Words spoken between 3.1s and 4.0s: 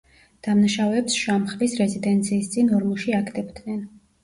აგდებდნენ.